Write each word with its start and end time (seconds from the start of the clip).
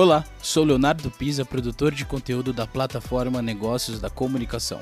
Olá, 0.00 0.22
sou 0.40 0.62
Leonardo 0.62 1.10
Pisa, 1.10 1.44
produtor 1.44 1.90
de 1.92 2.06
conteúdo 2.06 2.52
da 2.52 2.64
plataforma 2.64 3.42
Negócios 3.42 4.00
da 4.00 4.08
Comunicação. 4.08 4.78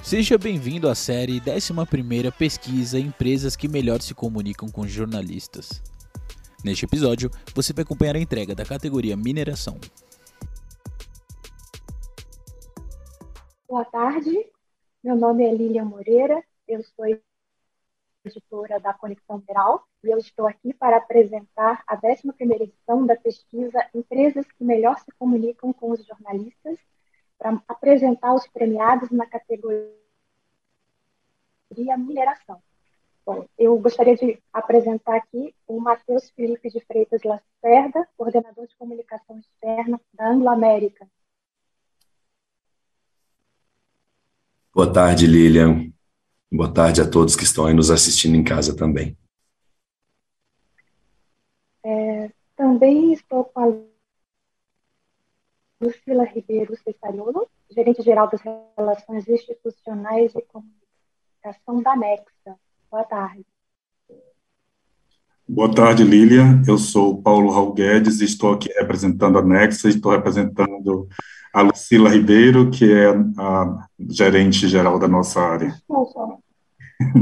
Seja 0.00 0.38
bem-vindo 0.38 0.88
à 0.88 0.94
série 0.94 1.42
11 1.44 2.30
Pesquisa 2.38 2.96
Empresas 2.96 3.56
que 3.56 3.66
melhor 3.66 4.00
se 4.00 4.14
comunicam 4.14 4.68
com 4.68 4.86
jornalistas. 4.86 5.82
Neste 6.64 6.84
episódio, 6.84 7.32
você 7.52 7.72
vai 7.72 7.82
acompanhar 7.82 8.14
a 8.14 8.20
entrega 8.20 8.54
da 8.54 8.64
categoria 8.64 9.16
Mineração. 9.16 9.76
Boa 13.68 13.84
tarde, 13.86 14.38
meu 15.02 15.16
nome 15.16 15.42
é 15.46 15.52
Lilian 15.52 15.86
Moreira, 15.86 16.40
eu 16.68 16.80
sou 16.94 17.06
editora 18.24 18.78
da 18.78 18.92
Conexão 18.92 19.42
Geral, 19.46 19.84
e 20.04 20.08
eu 20.08 20.18
estou 20.18 20.46
aqui 20.46 20.74
para 20.74 20.96
apresentar 20.96 21.82
a 21.86 21.96
11ª 21.96 22.60
edição 22.60 23.06
da 23.06 23.16
pesquisa 23.16 23.86
Empresas 23.94 24.46
que 24.52 24.64
Melhor 24.64 24.98
se 24.98 25.10
Comunicam 25.18 25.72
com 25.72 25.90
os 25.90 26.04
Jornalistas, 26.04 26.78
para 27.38 27.60
apresentar 27.66 28.34
os 28.34 28.46
premiados 28.46 29.10
na 29.10 29.26
categoria 29.26 29.90
mineração. 31.96 32.62
Bom, 33.24 33.46
eu 33.56 33.78
gostaria 33.78 34.16
de 34.16 34.38
apresentar 34.52 35.16
aqui 35.16 35.54
o 35.66 35.80
Matheus 35.80 36.30
Felipe 36.30 36.68
de 36.68 36.80
Freitas 36.80 37.22
Lacerda, 37.22 38.06
coordenador 38.16 38.66
de 38.66 38.76
comunicação 38.76 39.38
externa 39.38 40.00
da 40.12 40.28
Anglo 40.28 40.48
América. 40.48 41.08
Boa 44.74 44.92
tarde, 44.92 45.26
Lilian. 45.26 45.89
Boa 46.52 46.72
tarde 46.72 47.00
a 47.00 47.08
todos 47.08 47.36
que 47.36 47.44
estão 47.44 47.66
aí 47.66 47.74
nos 47.74 47.92
assistindo 47.92 48.34
em 48.34 48.42
casa 48.42 48.76
também. 48.76 49.16
É, 51.84 52.30
também 52.56 53.12
estou 53.12 53.44
com 53.44 53.60
a 53.60 53.90
Lucila 55.80 56.24
Ribeiro 56.24 56.76
Cessariolo, 56.76 57.48
gerente-geral 57.70 58.28
das 58.28 58.40
Relações 58.76 59.28
Institucionais 59.28 60.34
e 60.34 60.42
Comunicação 60.42 61.82
da 61.82 61.94
Nexa. 61.94 62.58
Boa 62.90 63.04
tarde. 63.04 63.46
Boa 65.48 65.72
tarde, 65.72 66.02
Lilian. 66.02 66.62
Eu 66.66 66.78
sou 66.78 67.22
Paulo 67.22 67.50
Raul 67.50 67.72
Guedes 67.74 68.20
e 68.20 68.24
estou 68.24 68.54
aqui 68.54 68.68
representando 68.72 69.38
a 69.38 69.42
Nexa, 69.42 69.88
estou 69.88 70.10
representando 70.10 71.08
a 71.52 71.62
Lucila 71.62 72.10
Ribeiro, 72.10 72.70
que 72.70 72.92
é 72.92 73.08
a 73.38 73.88
gerente 73.98 74.68
geral 74.68 74.98
da 74.98 75.08
nossa 75.08 75.40
área. 75.40 75.68
Desculpa. 75.68 76.38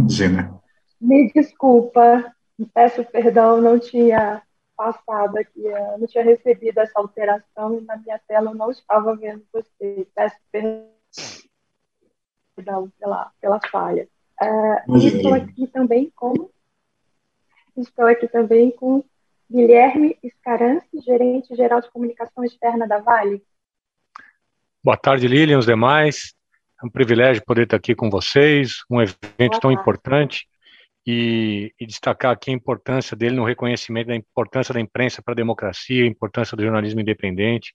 Gina. 0.09 0.61
Me 1.01 1.31
desculpa, 1.33 2.33
peço 2.75 3.05
perdão, 3.05 3.61
não 3.61 3.79
tinha 3.79 4.43
passado 4.77 5.37
aqui, 5.37 5.62
não 5.98 6.07
tinha 6.07 6.25
recebido 6.25 6.79
essa 6.79 6.98
alteração 6.98 7.79
e 7.79 7.81
na 7.83 7.97
minha 7.97 8.20
tela 8.27 8.51
eu 8.51 8.55
não 8.55 8.70
estava 8.70 9.17
vendo 9.17 9.45
você. 9.53 10.07
Peço 10.15 10.37
perdão 12.55 12.91
pela, 12.98 13.31
pela 13.41 13.61
falha. 13.70 14.09
Uh, 14.41 14.97
estou 14.98 15.35
aqui 15.35 15.67
também 15.67 16.13
com 16.15 16.48
estou 17.77 18.07
aqui 18.07 18.29
também 18.29 18.70
com 18.70 19.05
Guilherme 19.51 20.17
Escarance, 20.23 20.87
gerente 21.05 21.55
geral 21.55 21.81
de 21.81 21.91
comunicação 21.91 22.45
externa 22.45 22.87
da 22.87 22.98
Vale. 22.98 23.42
Boa 24.89 24.97
tarde, 24.97 25.28
Lilian, 25.28 25.56
e 25.56 25.58
os 25.58 25.67
demais. 25.67 26.34
É 26.83 26.86
um 26.86 26.89
privilégio 26.89 27.44
poder 27.44 27.64
estar 27.64 27.77
aqui 27.77 27.94
com 27.94 28.08
vocês, 28.08 28.77
um 28.91 29.03
evento 29.03 29.61
tão 29.61 29.70
importante 29.70 30.48
e, 31.06 31.75
e, 31.78 31.84
destacar 31.84 32.33
aqui 32.33 32.50
a 32.50 32.55
importância 32.55 33.14
dele 33.14 33.36
no 33.36 33.45
reconhecimento 33.45 34.06
da 34.06 34.17
importância 34.17 34.72
da 34.72 34.80
imprensa 34.80 35.20
para 35.20 35.35
a 35.35 35.36
democracia, 35.36 36.05
a 36.05 36.07
importância 36.07 36.57
do 36.57 36.63
jornalismo 36.63 37.02
independente, 37.02 37.74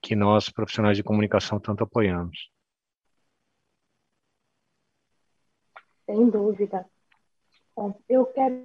que 0.00 0.14
nós, 0.14 0.48
profissionais 0.48 0.96
de 0.96 1.02
comunicação, 1.02 1.58
tanto 1.58 1.82
apoiamos. 1.82 2.48
Sem 6.06 6.30
dúvida. 6.30 6.86
Bom, 7.74 8.00
eu 8.08 8.26
quero 8.26 8.64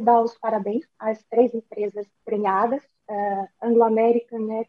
dar 0.00 0.22
os 0.22 0.38
parabéns 0.38 0.88
às 0.98 1.22
três 1.24 1.52
empresas 1.52 2.06
premiadas, 2.24 2.82
uh, 3.10 3.48
Anglo 3.60 3.82
American, 3.82 4.64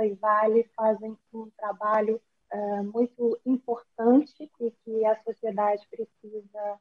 né, 0.00 0.08
e 0.08 0.14
Vale 0.14 0.64
fazem 0.74 1.16
um 1.32 1.50
trabalho 1.50 2.20
uh, 2.52 2.84
muito 2.84 3.38
importante 3.44 4.50
e 4.58 4.70
que 4.70 5.04
a 5.04 5.22
sociedade 5.22 5.86
precisa 5.90 6.80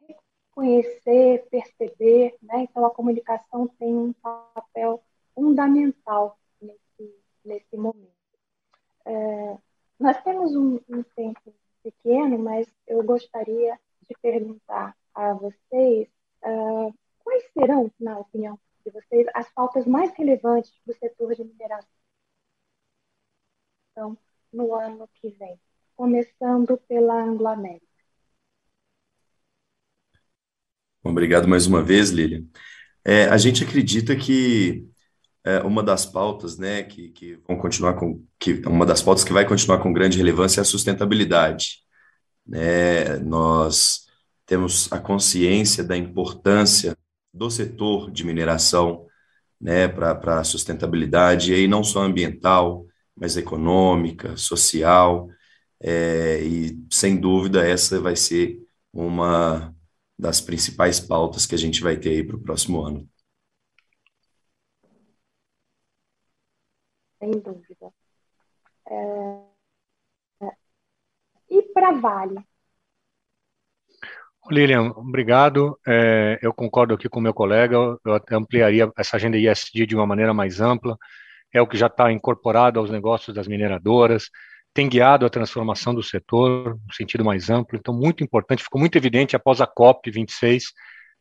reconhecer, 0.00 1.46
perceber. 1.50 2.36
Né? 2.42 2.62
Então, 2.62 2.84
a 2.84 2.90
comunicação 2.90 3.68
tem 3.78 3.94
um 3.94 4.12
papel 4.12 5.02
fundamental 5.34 6.38
nesse, 6.60 7.14
nesse 7.44 7.76
momento. 7.76 8.16
Uh, 9.06 9.60
nós 9.98 10.22
temos 10.22 10.54
um, 10.54 10.80
um 10.88 11.02
tempo 11.14 11.54
pequeno, 11.82 12.38
mas 12.38 12.66
eu 12.86 13.02
gostaria 13.04 13.78
de 14.02 14.14
perguntar 14.20 14.96
a 15.14 15.32
vocês 15.34 16.08
uh, 16.42 16.94
quais 17.22 17.44
serão, 17.52 17.90
na 17.98 18.18
opinião 18.18 18.58
de 18.84 18.90
vocês, 18.90 19.26
as 19.34 19.50
pautas 19.52 19.86
mais 19.86 20.12
relevantes 20.12 20.72
do 20.84 20.94
setor 20.94 21.34
de 21.34 21.44
mineração 21.44 21.95
no 24.52 24.74
ano 24.74 25.08
que 25.14 25.30
vem, 25.30 25.58
começando 25.96 26.76
pela 26.88 27.22
Anglo-América. 27.22 27.86
Obrigado 31.02 31.46
mais 31.46 31.66
uma 31.66 31.82
vez, 31.82 32.10
Lilian. 32.10 32.44
É, 33.04 33.24
a 33.26 33.38
gente 33.38 33.62
acredita 33.62 34.16
que 34.16 34.88
é, 35.44 35.60
uma 35.60 35.82
das 35.82 36.04
pautas, 36.04 36.58
né, 36.58 36.82
que, 36.82 37.10
que 37.10 37.36
vão 37.46 37.56
continuar 37.56 37.94
com, 37.94 38.24
que 38.38 38.54
uma 38.66 38.84
das 38.84 39.00
pautas 39.00 39.22
que 39.22 39.32
vai 39.32 39.46
continuar 39.46 39.78
com 39.78 39.92
grande 39.92 40.18
relevância 40.18 40.60
é 40.60 40.62
a 40.62 40.64
sustentabilidade. 40.64 41.82
Né? 42.44 43.18
Nós 43.18 44.06
temos 44.44 44.92
a 44.92 44.98
consciência 44.98 45.84
da 45.84 45.96
importância 45.96 46.96
do 47.32 47.50
setor 47.50 48.10
de 48.10 48.24
mineração, 48.24 49.06
né, 49.60 49.88
para 49.88 50.40
a 50.40 50.44
sustentabilidade, 50.44 51.52
e 51.52 51.54
aí 51.54 51.68
não 51.68 51.82
só 51.84 52.02
ambiental, 52.02 52.85
mais 53.16 53.36
econômica, 53.36 54.36
social, 54.36 55.28
é, 55.80 56.40
e 56.42 56.78
sem 56.90 57.18
dúvida 57.18 57.66
essa 57.66 58.00
vai 58.00 58.16
ser 58.16 58.60
uma 58.92 59.74
das 60.18 60.40
principais 60.40 61.00
pautas 61.00 61.46
que 61.46 61.54
a 61.54 61.58
gente 61.58 61.82
vai 61.82 61.96
ter 61.96 62.10
aí 62.10 62.24
para 62.24 62.36
o 62.36 62.40
próximo 62.40 62.82
ano. 62.82 63.08
Sem 67.18 67.30
dúvida. 67.40 67.92
É... 68.88 69.56
E 71.48 71.62
para 71.72 71.92
Vale? 71.92 72.44
Lilian, 74.50 74.92
obrigado. 74.96 75.78
É, 75.86 76.38
eu 76.40 76.52
concordo 76.52 76.94
aqui 76.94 77.08
com 77.08 77.18
o 77.18 77.22
meu 77.22 77.34
colega. 77.34 77.76
Eu 77.76 78.20
ampliaria 78.32 78.90
essa 78.96 79.16
agenda 79.16 79.36
ISD 79.36 79.86
de 79.86 79.96
uma 79.96 80.06
maneira 80.06 80.32
mais 80.32 80.60
ampla 80.60 80.96
é 81.56 81.62
o 81.62 81.66
que 81.66 81.76
já 81.76 81.86
está 81.86 82.10
incorporado 82.12 82.78
aos 82.78 82.90
negócios 82.90 83.34
das 83.34 83.48
mineradoras, 83.48 84.28
tem 84.74 84.88
guiado 84.88 85.24
a 85.24 85.30
transformação 85.30 85.94
do 85.94 86.02
setor 86.02 86.78
no 86.86 86.94
sentido 86.94 87.24
mais 87.24 87.48
amplo. 87.48 87.78
Então, 87.78 87.94
muito 87.94 88.22
importante, 88.22 88.62
ficou 88.62 88.80
muito 88.80 88.96
evidente 88.96 89.34
após 89.34 89.60
a 89.60 89.66
COP 89.66 90.10
26 90.10 90.72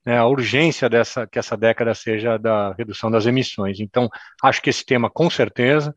né, 0.06 0.18
a 0.18 0.26
urgência 0.28 0.88
dessa 0.88 1.26
que 1.26 1.40
essa 1.40 1.58
década 1.58 1.94
seja 1.96 2.38
da 2.38 2.74
redução 2.74 3.10
das 3.10 3.26
emissões. 3.26 3.80
Então, 3.80 4.08
acho 4.44 4.62
que 4.62 4.70
esse 4.70 4.86
tema, 4.86 5.10
com 5.10 5.30
certeza, 5.30 5.94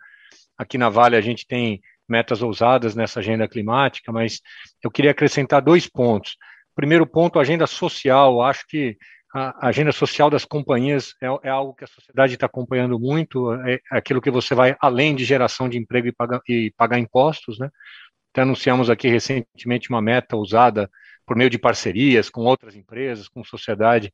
aqui 0.57 0.79
na 0.79 0.89
Vale 0.89 1.17
a 1.17 1.21
gente 1.21 1.47
tem 1.47 1.81
metas 2.09 2.43
ousadas 2.43 2.95
nessa 2.95 3.21
agenda 3.21 3.47
climática, 3.47 4.11
mas 4.11 4.41
eu 4.83 4.91
queria 4.91 5.11
acrescentar 5.11 5.61
dois 5.61 5.87
pontos. 5.87 6.37
Primeiro 6.75 7.07
ponto, 7.07 7.39
agenda 7.39 7.67
social. 7.67 8.41
Acho 8.43 8.67
que 8.67 8.97
a 9.39 9.69
agenda 9.69 9.93
social 9.93 10.31
das 10.31 10.45
companhias 10.45 11.15
é, 11.23 11.27
é 11.45 11.51
algo 11.51 11.75
que 11.75 11.85
a 11.85 11.89
sociedade 11.89 12.35
está 12.35 12.47
acompanhando 12.47 12.99
muito, 12.99 13.53
é 13.53 13.81
aquilo 13.91 14.21
que 14.21 14.31
você 14.31 14.55
vai 14.55 14.77
além 14.81 15.15
de 15.15 15.25
geração 15.25 15.69
de 15.69 15.79
emprego 15.79 16.09
e 16.09 16.13
pagar, 16.13 16.41
e 16.49 16.73
pagar 16.77 16.99
impostos, 16.99 17.59
né? 17.59 17.71
Até 18.33 18.43
anunciamos 18.43 18.91
aqui 18.91 19.09
recentemente 19.09 19.91
uma 19.91 20.03
meta 20.03 20.37
usada 20.37 20.91
por 21.27 21.37
meio 21.37 21.51
de 21.51 21.59
parcerias 21.59 22.31
com 22.31 22.43
outras 22.43 22.75
empresas, 22.75 23.29
com 23.29 23.43
sociedade, 23.45 24.13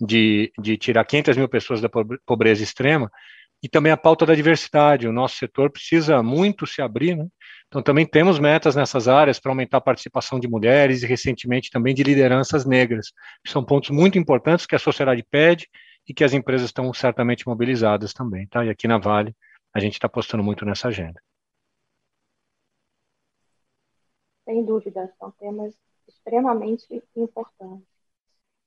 de, 0.00 0.52
de 0.58 0.76
tirar 0.76 1.04
500 1.04 1.36
mil 1.36 1.48
pessoas 1.48 1.80
da 1.80 1.88
pobreza 2.26 2.62
extrema, 2.62 3.10
e 3.62 3.68
também 3.68 3.92
a 3.92 3.96
pauta 3.96 4.26
da 4.26 4.34
diversidade. 4.34 5.06
O 5.06 5.12
nosso 5.12 5.36
setor 5.36 5.70
precisa 5.70 6.22
muito 6.22 6.66
se 6.66 6.82
abrir, 6.82 7.16
né? 7.16 7.26
Então, 7.68 7.82
também 7.82 8.04
temos 8.04 8.38
metas 8.38 8.74
nessas 8.74 9.08
áreas 9.08 9.38
para 9.38 9.50
aumentar 9.50 9.78
a 9.78 9.80
participação 9.80 10.38
de 10.38 10.48
mulheres 10.48 11.02
e, 11.02 11.06
recentemente, 11.06 11.70
também 11.70 11.94
de 11.94 12.02
lideranças 12.02 12.66
negras. 12.66 13.12
São 13.46 13.64
pontos 13.64 13.90
muito 13.90 14.18
importantes 14.18 14.66
que 14.66 14.74
a 14.74 14.78
sociedade 14.78 15.24
pede 15.30 15.68
e 16.06 16.12
que 16.12 16.24
as 16.24 16.34
empresas 16.34 16.66
estão 16.66 16.92
certamente 16.92 17.46
mobilizadas 17.46 18.12
também, 18.12 18.46
tá? 18.48 18.64
E 18.64 18.68
aqui 18.68 18.88
na 18.88 18.98
Vale, 18.98 19.34
a 19.72 19.80
gente 19.80 19.94
está 19.94 20.06
apostando 20.06 20.42
muito 20.42 20.66
nessa 20.66 20.88
agenda. 20.88 21.22
Sem 24.44 24.64
dúvida, 24.64 25.10
são 25.18 25.30
temas 25.30 25.72
extremamente 26.08 27.02
importantes. 27.16 27.86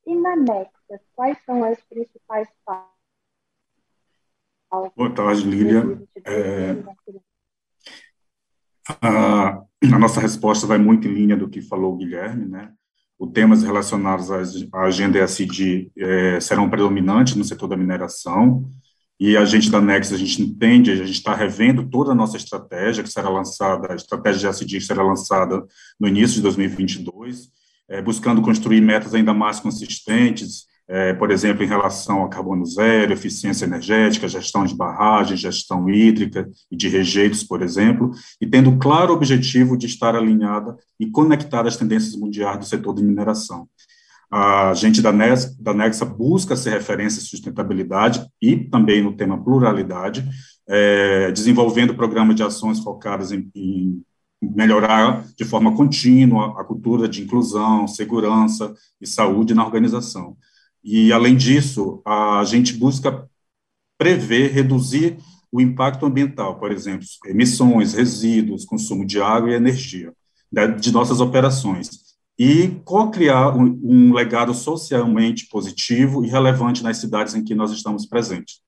E 0.08 0.16
na 0.16 0.36
Nexa, 0.36 1.02
quais 1.14 1.38
são 1.46 1.64
as 1.64 1.82
principais 1.84 2.48
Boa 4.96 5.10
tarde, 5.14 5.44
Lília. 5.44 6.02
É, 6.26 6.76
a, 9.02 9.50
a, 9.60 10.00
nossa 10.00 10.20
resposta 10.20 10.68
vai 10.68 10.78
muito 10.78 11.08
em 11.08 11.14
linha 11.14 11.38
do 11.38 11.50
que 11.50 11.62
falou 11.62 11.94
o 11.94 11.98
Guilherme, 11.98 12.46
né? 12.46 12.72
Os 13.18 13.32
temas 13.32 13.64
relacionados 13.64 14.30
à 14.32 14.82
agenda 14.82 15.24
ESG 15.24 15.92
é, 15.98 16.40
serão 16.40 16.70
predominantes 16.70 17.36
no 17.36 17.46
setor 17.46 17.68
da 17.68 17.78
mineração, 17.78 18.70
e 19.18 19.38
a 19.38 19.46
gente 19.46 19.72
da 19.72 19.80
Nex, 19.80 20.12
a 20.12 20.18
gente 20.18 20.42
entende, 20.42 20.92
a 20.92 20.96
gente 20.98 21.12
está 21.12 21.34
revendo 21.34 21.90
toda 21.90 22.12
a 22.12 22.16
nossa 22.16 22.36
estratégia, 22.36 23.02
que 23.02 23.10
será 23.10 23.30
lançada, 23.30 23.94
a 23.94 23.96
estratégia 23.96 24.52
de 24.52 24.58
ESG 24.58 24.82
será 24.82 25.04
lançada 25.04 25.66
no 25.98 26.08
início 26.08 26.36
de 26.36 26.42
2022, 26.42 27.50
é, 27.88 28.02
buscando 28.02 28.42
construir 28.42 28.82
metas 28.82 29.14
ainda 29.14 29.34
mais 29.34 29.60
consistentes, 29.60 30.66
é, 30.88 31.14
por 31.14 31.32
exemplo, 31.32 31.64
em 31.64 31.68
relação 31.68 32.24
a 32.24 32.30
carbono 32.30 32.66
zero, 32.66 33.12
eficiência 33.12 33.66
energética, 33.66 34.28
gestão 34.28 34.64
de 34.66 34.76
barragens, 34.76 35.40
gestão 35.40 35.90
hídrica 35.90 36.48
e 36.72 36.76
de 36.76 36.88
rejeitos, 36.88 37.44
por 37.44 37.62
exemplo, 37.62 38.12
e 38.40 38.46
tendo 38.46 38.70
o 38.70 38.78
claro 38.78 39.14
objetivo 39.14 39.76
de 39.78 39.88
estar 39.88 40.16
alinhada 40.16 40.78
e 41.00 41.08
conectada 41.08 41.68
às 41.68 41.78
tendências 41.78 42.16
mundiais 42.16 42.60
do 42.60 42.66
setor 42.66 42.94
de 42.94 43.04
mineração. 43.04 43.68
A 44.30 44.74
gente 44.74 45.02
da, 45.02 45.12
NES, 45.12 45.56
da 45.58 45.74
Nexa 45.74 46.06
busca 46.06 46.56
ser 46.56 46.72
referência 46.72 47.20
em 47.20 47.24
sustentabilidade 47.24 48.26
e 48.42 48.58
também 48.58 49.02
no 49.02 49.16
tema 49.16 49.44
pluralidade, 49.44 50.28
é, 50.68 51.32
desenvolvendo 51.32 51.96
programas 51.96 52.36
de 52.36 52.44
ações 52.44 52.80
focadas 52.80 53.32
em, 53.32 53.50
em 53.56 54.04
melhorar 54.42 55.26
de 55.38 55.46
forma 55.46 55.76
contínua 55.76 56.60
a 56.60 56.64
cultura 56.64 57.08
de 57.08 57.24
inclusão, 57.24 57.88
segurança 57.88 58.74
e 59.00 59.08
saúde 59.08 59.54
na 59.54 59.66
organização. 59.66 60.36
E, 60.86 61.12
além 61.12 61.36
disso, 61.36 62.00
a 62.06 62.44
gente 62.44 62.74
busca 62.74 63.28
prever, 63.98 64.52
reduzir 64.52 65.18
o 65.52 65.60
impacto 65.60 66.06
ambiental, 66.06 66.60
por 66.60 66.72
exemplo, 66.72 67.08
emissões, 67.26 67.94
resíduos, 67.94 68.66
consumo 68.66 69.04
de 69.04 69.20
água 69.20 69.50
e 69.50 69.56
energia 69.56 70.14
né, 70.52 70.68
de 70.68 70.92
nossas 70.92 71.20
operações 71.20 71.90
e 72.38 72.70
co-criar 72.84 73.56
um, 73.58 73.80
um, 73.84 74.14
legado 74.14 74.54
socialmente 74.54 75.48
positivo 75.48 76.24
e 76.24 76.28
relevante 76.28 76.84
nas 76.84 76.98
cidades 76.98 77.34
em 77.34 77.44
que 77.44 77.56
nós 77.56 77.72
estamos 77.72 78.06
presentes. 78.06 78.62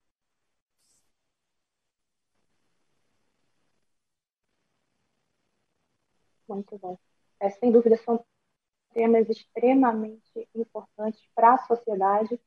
Muito 6.50 6.80
bom. 6.80 6.98
É, 7.40 7.50
sem 7.52 7.72
dúvida, 7.72 7.96
são 8.04 8.24
temas 8.98 9.30
extremamente 9.30 10.50
importantes 10.56 11.22
para 11.36 11.54
a 11.54 11.68
sociedade. 11.68 12.42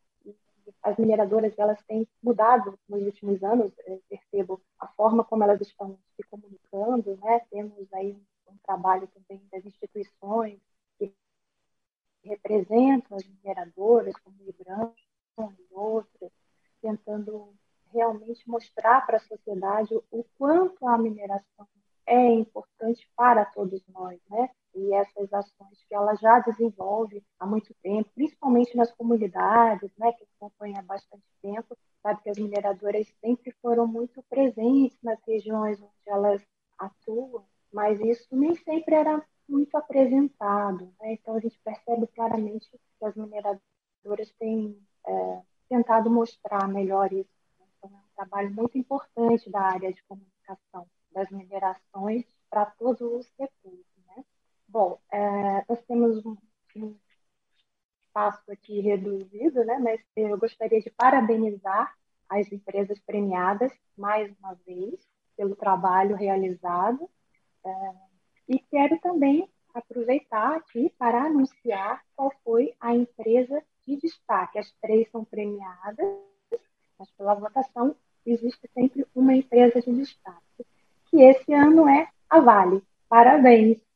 As 0.82 0.96
mineradoras 0.96 1.56
elas 1.56 1.80
têm 1.84 2.08
mudado 2.20 2.76
nos 2.88 3.02
últimos 3.02 3.40
anos, 3.44 3.72
percebo 4.08 4.60
a 4.80 4.88
forma 4.88 5.22
como 5.22 5.44
elas 5.44 5.60
estão 5.60 5.96
se 6.16 6.24
comunicando, 6.28 7.16
né? 7.18 7.40
Temos 7.52 7.92
aí 7.92 8.20
um, 8.48 8.56
trabalho 8.64 9.08
também 9.08 9.40
das 9.52 9.64
instituições 9.64 10.58
que 10.98 11.14
representam 12.24 13.16
as 13.16 13.24
mineradoras, 13.28 14.14
como 14.16 14.36
o 14.40 14.48
IBRAM 14.48 14.92
e 15.38 15.66
outras, 15.70 16.32
tentando 16.82 17.54
realmente 17.92 18.48
mostrar 18.48 19.06
para 19.06 19.18
a 19.18 19.20
sociedade 19.20 19.94
o 20.10 20.24
quanto 20.36 20.84
a 20.88 20.98
mineração 20.98 21.68
é 22.06 22.32
importante 22.32 23.08
para 23.14 23.44
todos 23.44 23.86
nós, 23.86 24.20
né? 24.28 24.50
E 24.74 24.92
essas 24.94 25.32
ações 25.32 25.79
que 25.90 25.94
ela 25.96 26.14
já 26.14 26.38
desenvolve 26.38 27.20
há 27.36 27.44
muito 27.44 27.74
tempo, 27.82 28.08
principalmente 28.14 28.76
nas 28.76 28.92
comunidades, 28.92 29.90
né? 29.98 30.12
Que 30.12 30.24
acompanha 30.36 30.78
há 30.78 30.82
bastante 30.82 31.24
tempo, 31.42 31.76
sabe 32.00 32.22
que 32.22 32.30
as 32.30 32.38
mineradoras 32.38 33.12
sempre 33.20 33.52
foram 33.60 33.88
muito 33.88 34.22
presentes 34.30 34.96
nas 35.02 35.18
regiões 35.26 35.80
onde 35.80 35.92
elas 36.06 36.46
atuam, 36.78 37.44
mas 37.72 37.98
isso 38.00 38.28
nem 38.30 38.54
sempre 38.54 38.94
era 38.94 39.20
muito 39.48 39.76
apresentado, 39.76 40.94
né? 41.00 41.14
Então 41.14 41.34
a 41.34 41.40
gente 41.40 41.58
percebe 41.58 42.06
claramente 42.06 42.70
que 42.70 43.04
as 43.04 43.16
mineradoras 43.16 44.30
têm 44.38 44.80
é, 45.04 45.42
tentado 45.68 46.08
mostrar 46.08 46.68
melhor 46.68 47.12
isso. 47.12 47.28
Então 47.78 47.90
é 47.90 47.98
um 47.98 48.14
trabalho 48.14 48.54
muito 48.54 48.78
importante 48.78 49.50
da 49.50 49.60
área 49.60 49.92
de 49.92 50.00
comunicação 50.04 50.86
das 51.10 51.28
minerações 51.30 52.24
para 52.48 52.66
todos 52.66 53.00
os 53.00 53.26
setores. 53.36 53.84
Né? 54.06 54.24
Bom, 54.68 55.00
é, 55.10 55.18
temos 55.90 56.24
um, 56.24 56.36
espaço 58.06 58.52
aqui 58.52 58.80
reduzido, 58.80 59.64
né? 59.64 59.76
mas 59.80 60.00
eu 60.14 60.38
gostaria 60.38 60.80
de 60.80 60.88
parabenizar 60.90 61.92
as 62.28 62.50
empresas 62.52 63.00
premiadas 63.00 63.72
mais 63.98 64.32
uma 64.38 64.54
vez 64.64 64.94
pelo 65.36 65.56
trabalho 65.56 66.14
realizado 66.14 67.10
é, 67.64 67.70
e 68.48 68.58
quero 68.60 69.00
também 69.00 69.48
aproveitar 69.74 70.56
aqui 70.56 70.92
para 70.96 71.24
anunciar 71.24 72.04
qual 72.14 72.32
foi 72.44 72.72
a 72.80 72.94
empresa 72.94 73.60
de 73.84 73.96
destaque. 73.96 74.60
As 74.60 74.70
três 74.80 75.10
são 75.10 75.24
premiadas, 75.24 76.06
mas 76.98 77.10
pela 77.12 77.34
votação 77.34 77.96
existe 78.24 78.68
sempre 78.74 79.04
uma 79.12 79.34
empresa 79.34 79.80
de 79.80 79.92
destaque 79.92 80.66
que 81.06 81.20
esse 81.20 81.52
ano 81.52 81.88
é 81.88 82.08
a 82.28 82.38
Vale. 82.38 82.80
Parabéns. 83.08 83.89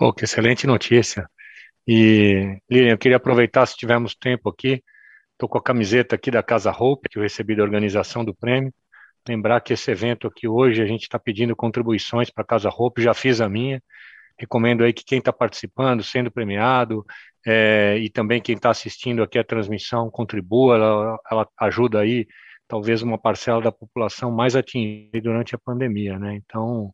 Pô, 0.00 0.14
que 0.14 0.24
excelente 0.24 0.66
notícia. 0.66 1.28
E, 1.86 2.58
Lilian, 2.70 2.92
eu 2.92 2.96
queria 2.96 3.18
aproveitar, 3.18 3.66
se 3.66 3.76
tivermos 3.76 4.14
tempo 4.14 4.48
aqui, 4.48 4.82
estou 5.32 5.46
com 5.46 5.58
a 5.58 5.62
camiseta 5.62 6.14
aqui 6.14 6.30
da 6.30 6.42
Casa 6.42 6.70
Hope, 6.70 7.06
que 7.06 7.18
eu 7.18 7.22
recebi 7.22 7.54
da 7.54 7.62
organização 7.62 8.24
do 8.24 8.34
prêmio. 8.34 8.72
Lembrar 9.28 9.60
que 9.60 9.74
esse 9.74 9.90
evento 9.90 10.26
aqui 10.26 10.48
hoje, 10.48 10.80
a 10.80 10.86
gente 10.86 11.02
está 11.02 11.18
pedindo 11.18 11.54
contribuições 11.54 12.30
para 12.30 12.42
a 12.42 12.46
Casa 12.46 12.70
Hope, 12.70 13.02
já 13.02 13.12
fiz 13.12 13.42
a 13.42 13.48
minha. 13.50 13.82
Recomendo 14.38 14.84
aí 14.84 14.94
que 14.94 15.04
quem 15.04 15.18
está 15.18 15.34
participando, 15.34 16.02
sendo 16.02 16.30
premiado, 16.30 17.04
é, 17.46 17.98
e 17.98 18.08
também 18.08 18.40
quem 18.40 18.56
está 18.56 18.70
assistindo 18.70 19.22
aqui 19.22 19.38
a 19.38 19.44
transmissão, 19.44 20.10
contribua, 20.10 20.76
ela, 20.76 21.18
ela 21.30 21.48
ajuda 21.60 22.00
aí 22.00 22.26
talvez 22.66 23.02
uma 23.02 23.18
parcela 23.18 23.60
da 23.60 23.70
população 23.70 24.32
mais 24.32 24.56
atingida 24.56 25.20
durante 25.20 25.54
a 25.54 25.58
pandemia, 25.58 26.18
né? 26.18 26.36
Então, 26.36 26.90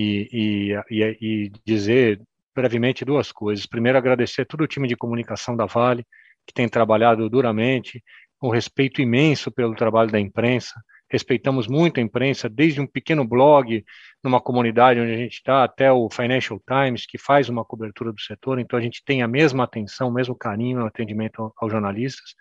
e, 0.00 0.80
e, 0.90 1.02
e, 1.20 1.52
dizer 1.64 2.20
brevemente 2.54 3.04
duas 3.04 3.32
coisas. 3.32 3.66
Primeiro, 3.66 3.98
agradecer 3.98 4.44
todo 4.44 4.62
o 4.62 4.66
time 4.66 4.86
de 4.86 4.96
comunicação 4.96 5.56
da 5.56 5.66
Vale, 5.66 6.06
que 6.46 6.54
tem 6.54 6.68
trabalhado 6.68 7.28
duramente, 7.28 8.02
com 8.38 8.48
respeito 8.48 9.02
imenso 9.02 9.50
pelo 9.50 9.74
trabalho 9.74 10.10
da 10.10 10.20
imprensa. 10.20 10.80
Respeitamos 11.10 11.66
muito 11.66 11.98
a 11.98 12.02
imprensa, 12.02 12.48
desde 12.48 12.80
um 12.80 12.86
pequeno 12.86 13.26
blog 13.26 13.84
numa 14.22 14.40
comunidade 14.40 15.00
onde 15.00 15.12
a 15.12 15.16
gente 15.16 15.34
está, 15.34 15.64
até 15.64 15.90
o 15.90 16.08
Financial 16.10 16.60
Times, 16.66 17.04
que 17.04 17.18
faz 17.18 17.48
uma 17.48 17.64
cobertura 17.64 18.12
do 18.12 18.20
setor. 18.20 18.60
Então, 18.60 18.78
a 18.78 18.82
gente 18.82 19.02
tem 19.04 19.22
a 19.22 19.28
mesma 19.28 19.64
atenção, 19.64 20.08
o 20.08 20.12
mesmo 20.12 20.36
carinho 20.36 20.78
no 20.78 20.86
atendimento 20.86 21.52
aos 21.56 21.72
jornalistas. 21.72 22.34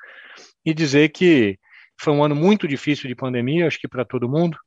E 0.64 0.74
dizer 0.74 1.10
que 1.10 1.58
foi 2.00 2.14
um 2.14 2.24
ano 2.24 2.36
muito 2.36 2.68
difícil 2.68 3.08
de 3.08 3.16
pandemia, 3.16 3.66
acho 3.66 3.80
que 3.80 3.88
para 3.88 4.06
todo 4.06 4.30
mundo, 4.30 4.58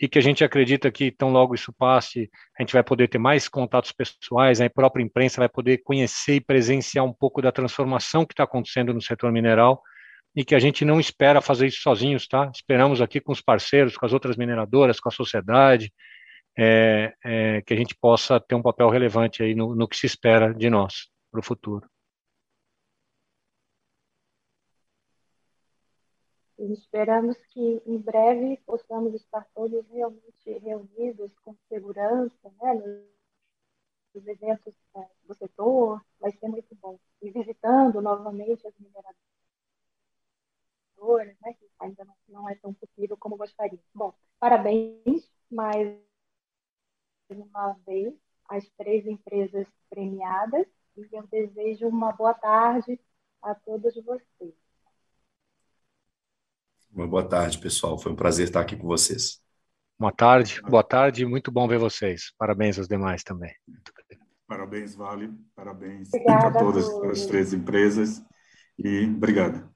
e 0.00 0.08
que 0.08 0.18
a 0.18 0.22
gente 0.22 0.42
acredita 0.42 0.90
que 0.90 1.10
tão 1.10 1.30
logo 1.30 1.54
isso 1.54 1.72
passe, 1.72 2.30
a 2.58 2.62
gente 2.62 2.72
vai 2.72 2.82
poder 2.82 3.08
ter 3.08 3.18
mais 3.18 3.48
contatos 3.48 3.92
pessoais, 3.92 4.60
a 4.60 4.68
própria 4.68 5.02
imprensa 5.02 5.40
vai 5.40 5.48
poder 5.48 5.78
conhecer 5.78 6.36
e 6.36 6.40
presenciar 6.40 7.04
um 7.04 7.12
pouco 7.12 7.40
da 7.40 7.52
transformação 7.52 8.24
que 8.26 8.32
está 8.32 8.44
acontecendo 8.44 8.92
no 8.92 9.00
setor 9.00 9.30
mineral 9.30 9.80
e 10.34 10.44
que 10.44 10.54
a 10.54 10.58
gente 10.58 10.84
não 10.84 10.98
espera 10.98 11.40
fazer 11.40 11.68
isso 11.68 11.80
sozinhos, 11.80 12.26
tá? 12.26 12.50
Esperamos 12.52 13.00
aqui 13.00 13.20
com 13.20 13.30
os 13.30 13.40
parceiros, 13.40 13.96
com 13.96 14.04
as 14.04 14.12
outras 14.12 14.36
mineradoras, 14.36 14.98
com 14.98 15.08
a 15.08 15.12
sociedade, 15.12 15.92
é, 16.58 17.12
é, 17.24 17.62
que 17.62 17.72
a 17.72 17.76
gente 17.76 17.94
possa 17.94 18.40
ter 18.40 18.54
um 18.54 18.62
papel 18.62 18.88
relevante 18.88 19.42
aí 19.42 19.54
no, 19.54 19.76
no 19.76 19.86
que 19.86 19.96
se 19.96 20.06
espera 20.06 20.52
de 20.52 20.68
nós 20.68 21.08
para 21.30 21.40
o 21.40 21.42
futuro. 21.42 21.86
E 26.58 26.72
esperamos 26.72 27.36
que 27.46 27.82
em 27.84 27.98
breve 27.98 28.58
possamos 28.64 29.14
estar 29.14 29.44
todos 29.54 29.86
realmente 29.88 30.58
reunidos 30.58 31.36
com 31.40 31.54
segurança, 31.68 32.52
né, 32.62 32.74
nos 34.14 34.26
eventos 34.26 34.72
é, 34.96 35.06
do 35.24 35.34
setor, 35.34 36.04
vai 36.20 36.30
ser 36.32 36.48
muito 36.48 36.74
bom. 36.76 36.98
E 37.20 37.30
visitando 37.30 38.00
novamente 38.00 38.66
as 38.66 38.74
mineradoras, 38.78 39.16
né, 41.40 41.54
que 41.54 41.68
ainda 41.80 42.04
não, 42.04 42.14
não 42.28 42.48
é 42.48 42.54
tão 42.54 42.72
possível 42.72 43.16
como 43.16 43.36
gostaria. 43.36 43.80
Bom, 43.92 44.14
parabéns 44.38 45.28
mais 45.50 45.98
uma 47.28 47.72
vez 47.86 48.14
às 48.48 48.68
três 48.70 49.06
empresas 49.06 49.66
premiadas 49.90 50.66
e 50.96 51.08
eu 51.12 51.26
desejo 51.26 51.88
uma 51.88 52.12
boa 52.12 52.34
tarde 52.34 53.00
a 53.42 53.54
todos 53.54 53.94
vocês. 54.04 54.63
Uma 56.94 57.08
boa 57.08 57.24
tarde, 57.24 57.58
pessoal. 57.58 57.98
Foi 57.98 58.12
um 58.12 58.16
prazer 58.16 58.46
estar 58.46 58.60
aqui 58.60 58.76
com 58.76 58.86
vocês. 58.86 59.40
Boa 59.98 60.12
tarde, 60.12 60.60
boa 60.62 60.82
tarde, 60.82 61.26
muito 61.26 61.50
bom 61.50 61.66
ver 61.66 61.78
vocês. 61.78 62.32
Parabéns 62.38 62.78
aos 62.78 62.88
demais 62.88 63.22
também. 63.22 63.52
Parabéns, 64.46 64.94
Vale, 64.94 65.30
parabéns 65.56 66.08
Obrigada, 66.12 66.58
a 66.58 66.62
todas 66.62 66.88
as 67.10 67.26
três 67.26 67.52
empresas 67.52 68.22
e 68.78 69.06
obrigado. 69.06 69.68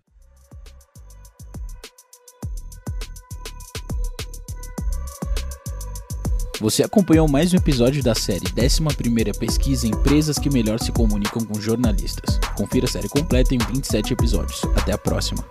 Você 6.60 6.82
acompanhou 6.82 7.28
mais 7.28 7.54
um 7.54 7.56
episódio 7.56 8.02
da 8.02 8.16
série 8.16 8.46
11 8.46 9.38
Pesquisa 9.38 9.87
Empresas 9.87 10.38
que 10.38 10.50
Melhor 10.50 10.80
se 10.80 10.92
Comunicam 10.92 11.44
com 11.44 11.60
Jornalistas. 11.60 12.38
Confira 12.56 12.87
a 12.87 12.88
série 12.88 13.08
completa 13.08 13.54
em 13.54 13.58
27 13.58 14.12
episódios. 14.12 14.60
Até 14.76 14.92
a 14.92 14.98
próxima. 14.98 15.46